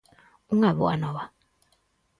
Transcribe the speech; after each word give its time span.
Unha 0.55 0.71
boa 0.79 0.95
nova. 1.03 1.23